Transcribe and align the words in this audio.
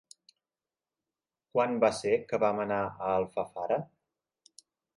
Quan 1.57 1.77
va 1.85 1.91
ser 1.99 2.15
que 2.31 2.41
vam 2.45 2.63
anar 2.65 2.81
a 2.89 3.13
Alfafara? 3.21 3.79